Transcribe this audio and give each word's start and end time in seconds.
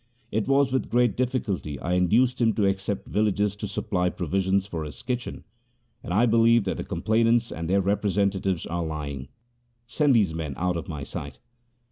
It 0.31 0.47
was 0.47 0.71
with 0.73 0.89
great 0.89 1.15
difficulty 1.15 1.79
I 1.79 1.93
induced 1.93 2.41
him 2.41 2.53
to 2.53 2.65
accept 2.65 3.07
villages 3.07 3.55
to 3.57 3.67
supply 3.67 4.09
provisions 4.09 4.65
for 4.65 4.83
his 4.83 4.99
kitchen, 5.03 5.43
and 6.01 6.11
I 6.11 6.25
believe 6.25 6.63
that 6.63 6.77
the 6.77 6.83
complainants 6.83 7.51
and 7.51 7.69
their 7.69 7.81
representatives 7.81 8.65
are 8.65 8.83
lying. 8.83 9.27
Send 9.85 10.15
these 10.15 10.33
men 10.33 10.55
out 10.57 10.75
of 10.75 10.89
my 10.89 11.03
sight.' 11.03 11.37